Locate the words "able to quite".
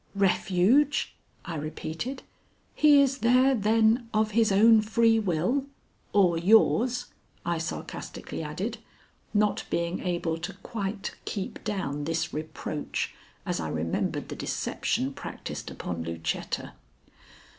9.99-11.13